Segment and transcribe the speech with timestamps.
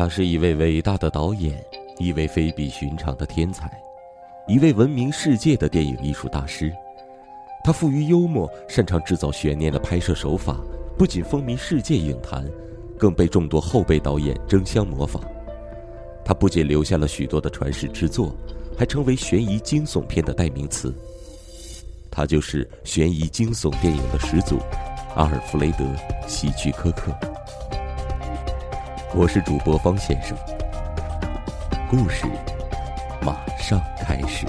[0.00, 1.62] 他是一位伟大的导演，
[1.98, 3.70] 一位非比寻常的天才，
[4.48, 6.72] 一位闻名世界的电影艺术大师。
[7.62, 10.58] 他富于幽默，擅长制造悬念的拍摄手法，
[10.96, 12.48] 不仅风靡世界影坛，
[12.98, 15.22] 更被众多后辈导演争相模仿。
[16.24, 18.34] 他不仅留下了许多的传世之作，
[18.78, 20.94] 还成为悬疑惊悚片的代名词。
[22.10, 24.60] 他就是悬疑惊悚电影的始祖，
[25.14, 25.84] 阿尔弗雷德·
[26.26, 27.14] 希区柯克。
[29.12, 30.38] 我是主播方先生，
[31.90, 32.26] 故事
[33.22, 34.46] 马上开始。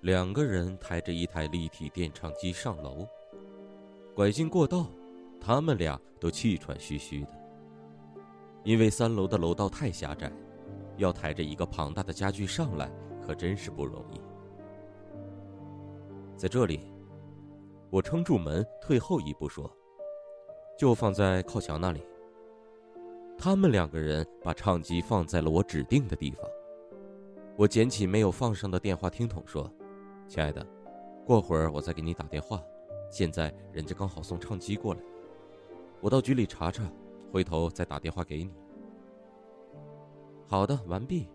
[0.00, 3.06] 两个人抬着一台立体电唱机上楼，
[4.12, 4.86] 拐进过道，
[5.40, 7.30] 他们俩都气喘吁吁的，
[8.64, 10.32] 因为三楼的楼道太狭窄，
[10.98, 12.90] 要抬着一个庞大的家具上来，
[13.24, 14.20] 可真是不容易。
[16.36, 16.92] 在这里，
[17.90, 19.68] 我撑住门，退后一步说
[20.78, 22.04] ：“就放在靠墙那里。”
[23.38, 26.44] 他们两个人把唱机放在了我指定的地方。
[27.56, 29.72] 我捡起没有放上的电话听筒说。
[30.28, 30.64] 亲爱的，
[31.24, 32.62] 过会儿我再给你打电话。
[33.10, 35.00] 现在人家刚好送唱机过来，
[36.00, 36.84] 我到局里查查，
[37.32, 38.52] 回头再打电话给你。
[40.50, 41.28] 好的，完毕。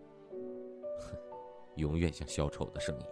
[0.98, 1.16] 哼，
[1.80, 3.06] 永远像小丑的声音。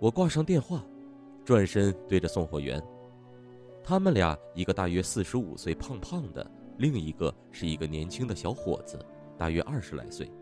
[0.00, 0.82] 我挂上电话，
[1.44, 2.82] 转身对着送货员。
[3.82, 6.42] 他们俩一个大约四十五岁，胖胖的；
[6.78, 8.98] 另一个是一个年轻的小伙子，
[9.36, 10.32] 大约二十来岁，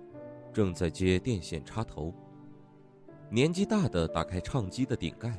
[0.53, 2.15] 正在接电线插头。
[3.29, 5.37] 年纪大的打开唱机的顶盖，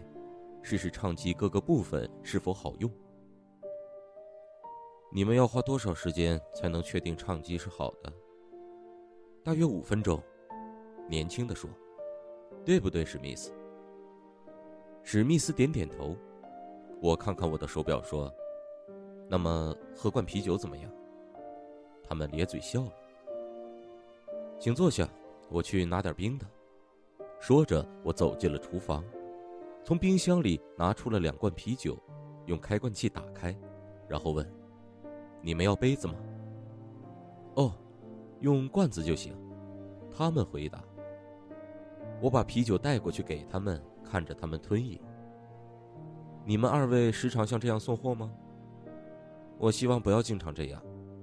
[0.62, 2.92] 试试唱机各个部分是否好用。
[5.09, 8.12] 你们要花多少时间才能确定唱机是好的？
[9.44, 10.22] 大约五分钟。
[11.10, 11.70] 年轻的说
[12.64, 13.52] ：“对不对，史密斯？”
[15.04, 16.16] 史密斯点点头。
[17.02, 18.34] 我看看我的手表说
[19.28, 20.90] ：“那么喝罐啤酒怎么样？”
[22.08, 22.92] 他们咧嘴笑了。
[24.58, 25.09] 请坐下，
[25.50, 26.46] 我去拿点冰的。
[27.42, 29.03] 说着，我走进了厨房，
[29.84, 31.98] 从冰箱里拿出了两罐啤酒，
[32.46, 33.53] 用开罐器打开，
[34.08, 34.50] 然后问
[35.44, 36.16] ：“你们要杯子吗
[37.56, 37.74] ？”“哦，
[38.44, 39.36] 用罐子就行。”
[40.16, 40.84] 他们回答。
[42.22, 45.02] 我把啤酒带过去给他们，看着他们吞饮。
[46.46, 48.32] “你们二位时常像这样送货吗
[49.58, 50.82] ？”“我希望不要经常这样。”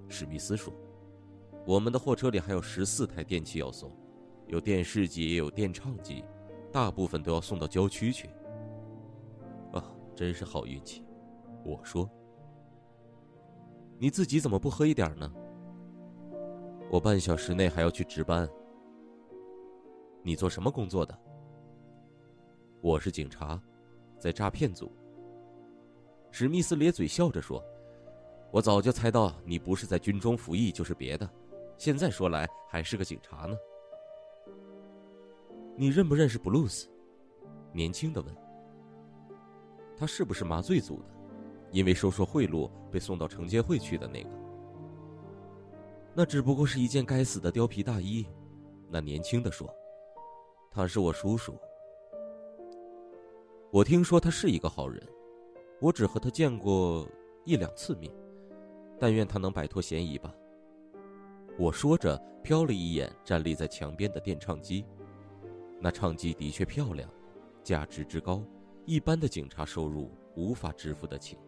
[0.08, 0.72] 史密斯说。
[1.66, 3.92] “我们的货车里还有十四台电器要送。”
[4.48, 6.24] 有电视机，也有电唱机，
[6.72, 8.28] 大部分都要送到郊区去。
[9.72, 9.84] 啊，
[10.16, 11.04] 真是好运气！
[11.64, 12.10] 我说。
[13.96, 15.32] 你自己怎么不喝一点呢？
[16.92, 18.50] 我半小时内还要去值班。
[20.24, 21.16] 你做什么工作的？
[22.80, 23.62] 我是警察，
[24.18, 24.90] 在诈骗组。
[26.32, 27.64] 史密斯咧嘴笑着说
[28.50, 31.30] ：“我早就猜到你不是在军中服役，就是别的。
[31.78, 33.56] 现在说来，还是个警察呢。”
[35.78, 36.90] 你认不认识布鲁斯？
[37.72, 38.36] 年轻的问。
[39.96, 41.14] 他是不是麻醉组的？
[41.70, 44.30] 因为收受贿赂被送到惩戒会去的那个？
[46.20, 48.26] 那只不过是一件该死的貂皮大衣。
[48.90, 49.66] 那年轻的说
[50.70, 51.58] ：“他是我叔叔。
[53.70, 55.02] 我听说他是一个好人，
[55.80, 57.08] 我只和他见过
[57.46, 58.12] 一两次面。
[58.98, 60.30] 但愿他能摆脱嫌疑吧。”
[61.58, 64.84] 我说着，瞟了一眼站立在墙边的电唱机。
[65.80, 67.08] 那唱机的确漂亮，
[67.64, 68.44] 价值之高，
[68.84, 71.38] 一般的警察收入无法支付得起。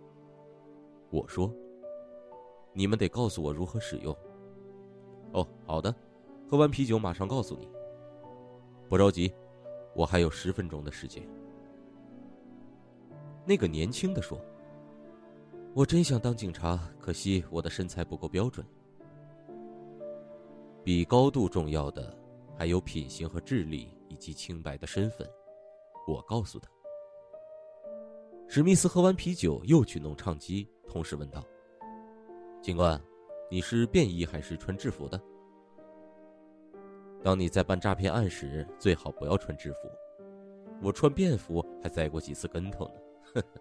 [1.11, 1.55] 我说
[2.73, 4.17] ：“你们得告诉我如何使用。”
[5.33, 5.95] 哦，好的，
[6.49, 7.69] 喝完啤酒马上告诉你。
[8.89, 9.33] 不着急，
[9.95, 11.23] 我还有十分钟的时间。
[13.45, 14.39] 那个年轻的说
[15.75, 18.65] ：“我真想当警察，可惜我的身材不够标准。
[20.85, 22.17] 比高度重要的，
[22.57, 25.27] 还有品行和智力。”以及清白的身份，
[26.07, 26.69] 我告诉他。
[28.47, 31.43] 史密斯喝完啤酒，又去弄唱机，同时问道
[32.61, 33.03] ：“警官，
[33.53, 35.21] 你是便衣还是穿制服的？
[37.23, 39.79] 当你在办诈骗案时，最好不要穿制服。
[40.81, 42.95] 我穿便服还栽过几次跟头呢。”
[43.35, 43.61] 呵呵。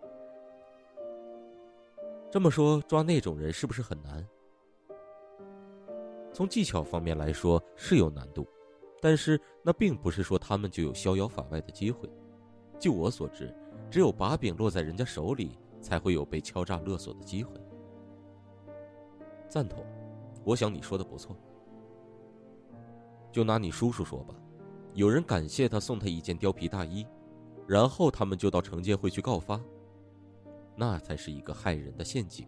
[2.32, 4.26] 这么说，抓那种人是不是很难？
[6.32, 8.48] 从技巧方面来说，是有难度。
[9.02, 12.10] 但是那并不是说他们就有逍遥法外的机会。
[12.80, 13.54] 就我所知，
[13.90, 17.52] 只有把柄落在人家手里，才会有被敲诈勒索的机会。
[19.52, 19.84] 赞同，
[20.46, 21.36] 我想你说的不错。
[23.34, 24.34] 就拿你叔叔说吧，
[24.94, 27.06] 有人感谢他送他一件貂皮大衣，
[27.68, 29.62] 然后他们就到城监会去告发。
[30.74, 32.48] 那才是一个害人的陷阱。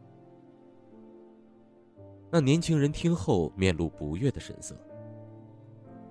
[2.32, 4.74] 那年轻人听后面露不悦的神色。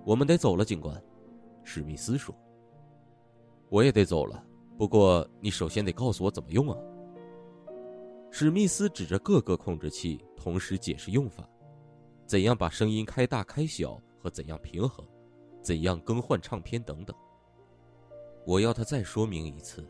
[0.05, 1.03] 我们得走了，警官，
[1.63, 2.35] 史密斯说。
[3.67, 4.45] 我也得走了，
[4.77, 6.77] 不过你首先得告诉我怎么用啊。
[8.35, 11.47] 史密斯指着各个控制器，同时解释用法：
[12.25, 15.07] 怎样把声音开大开小和怎样平衡，
[15.61, 17.15] 怎样更换唱片等等。
[18.43, 19.87] 我要他再说明一次，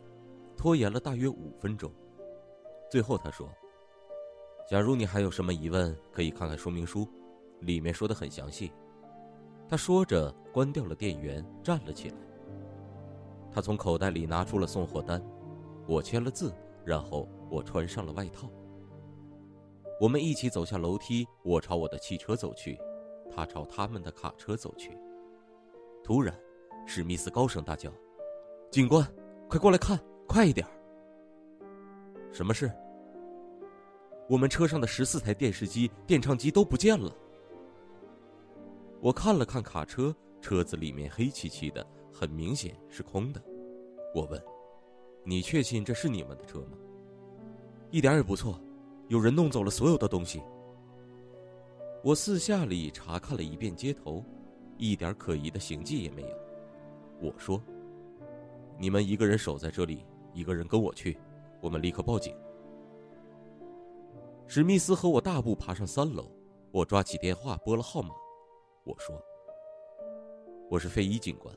[0.58, 1.90] 拖延了大约五分钟。
[2.90, 3.50] 最后他说
[4.68, 7.08] ：“假如你还有什么疑问，可以看看说明书，
[7.60, 8.70] 里面说的很详细。”
[9.66, 12.16] 他说着，关掉了电源，站了起来。
[13.50, 15.24] 他从口袋里拿出了送货单，
[15.86, 16.54] 我签了字，
[16.84, 18.50] 然后我穿上了外套。
[20.00, 22.78] 我们一起走下楼梯，我朝我的汽车走去，
[23.30, 24.98] 他朝他们的卡车走去。
[26.02, 26.38] 突然，
[26.86, 27.90] 史密斯高声大叫
[28.70, 29.06] ：“警官，
[29.48, 30.66] 快过来看，快一点！”
[32.32, 32.70] 什么事？
[34.28, 37.14] 我们车上的十四台电视机、电唱机都不见了。
[39.00, 43.42] 我看了看卡车，车子里面黑漆漆的，很明显是空的。
[44.14, 44.42] 我问
[45.24, 46.76] ：“你确信这是你们的车吗？”
[47.90, 48.58] 一点也不错，
[49.08, 50.42] 有人弄走了所有的东西。
[52.02, 54.22] 我四下里查看了一遍街头，
[54.76, 56.28] 一点可疑的行迹也没有。
[57.20, 57.62] 我说
[58.78, 61.16] ：“你们一个人守在这里，一个人跟我去，
[61.62, 62.36] 我们立刻报警。”
[64.46, 66.30] 史密斯和我大步爬上三楼，
[66.70, 68.10] 我抓起电话拨了号码。
[68.84, 69.16] 我说
[70.68, 71.54] ：“我是费伊警官。”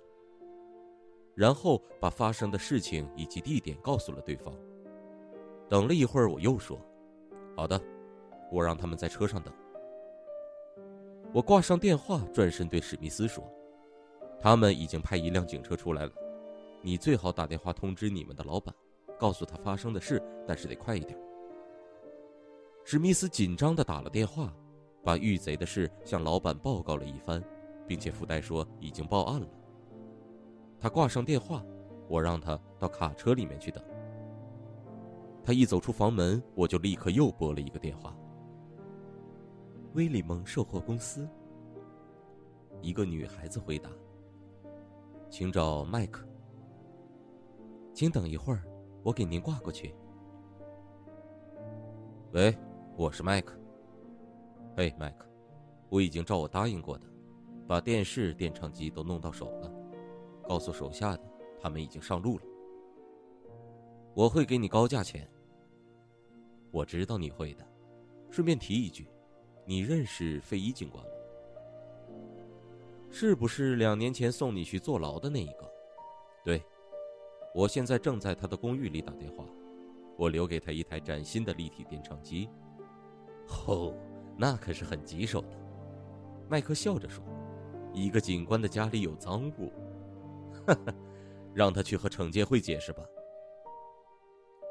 [1.35, 4.53] 然后把发生的事情以及地点告诉了对方。
[5.69, 6.79] 等了一会儿，我又说
[7.55, 7.81] ：“好的，
[8.51, 9.53] 我让他们在车上等。”
[11.33, 13.43] 我挂上电话，转身对史密斯说
[14.39, 16.11] ：“他们已经派一辆警车出来了，
[16.81, 18.73] 你最好打电话通知你们的老板，
[19.17, 21.19] 告诉他发生的事，但是得快一点。”
[22.85, 24.53] 史密斯紧张的打了电话。
[25.03, 27.41] 把遇贼的事向老板报告了一番，
[27.87, 29.47] 并且附带说已经报案了。
[30.81, 31.63] 他挂上电话，
[32.09, 33.81] 我让他到卡车里面去等。
[35.47, 38.13] 他一走出房门，我就立刻又拨了一个电话。
[39.93, 41.25] 威利蒙售货公司。
[42.81, 43.89] 一个女孩子回答
[45.31, 46.27] ：“请找麦克。”
[47.95, 48.61] 请等一会儿，
[49.03, 49.95] 我给您挂过去。
[52.33, 52.53] 喂，
[52.97, 53.57] 我是麦克。
[54.75, 55.29] 嘿，麦克，
[55.87, 57.05] 我已经照我答应过的，
[57.65, 59.71] 把电视、电唱机都弄到手了。
[60.43, 61.23] 告诉手下的，
[61.57, 62.43] 他们已经上路了。
[64.13, 65.25] 我会给你高价钱。
[66.77, 67.65] 我知道你会的。
[68.29, 69.09] 顺便提一句，
[69.65, 71.09] 你认识费伊警官吗？
[73.09, 75.73] 是不是两年前送你去坐牢的那一个？
[76.45, 76.61] 对，
[77.55, 79.43] 我现在正在他的公寓里打电话。
[80.17, 82.47] 我留给他一台崭新的立体电唱机。
[83.65, 83.93] 哦！
[84.37, 85.57] 那可是很棘手的，
[86.47, 87.23] 麦克笑着说
[87.91, 89.71] ：“一个警官的家里有赃物，
[90.67, 90.93] 哈哈，
[91.55, 93.03] 让他去和惩戒会解释吧。”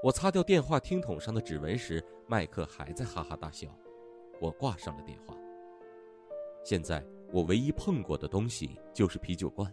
[0.07, 3.67] 我擦掉电话听筒上的指纹时，麦克还在哈哈大笑。
[4.41, 5.37] 我挂上了电话。
[6.63, 9.69] 现在我唯一碰过的东西就是啤酒罐。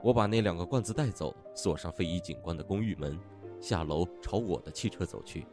[0.00, 3.20] 我把那两个罐子带走，锁上费伊警官的公寓门，
[3.60, 5.46] 下楼朝我的汽车走去。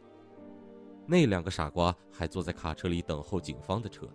[1.04, 4.08] 那两个傻瓜还坐在卡车里等候警方的车。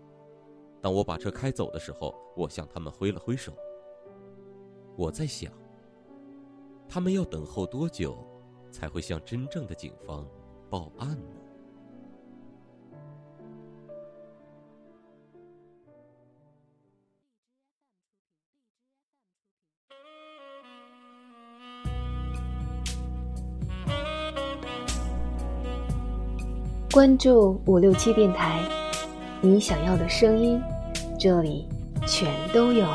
[0.81, 3.53] 当我把车开走的时候，我向他们挥了挥手。
[4.97, 5.53] 我在想，
[6.89, 8.17] 他们要等候多久，
[8.71, 10.25] 才会向真正的警方
[10.69, 11.17] 报案呢？
[26.93, 28.61] 关注五六七电台，
[29.41, 30.61] 你想要的声音，
[31.17, 31.67] 这里
[32.05, 32.85] 全都有。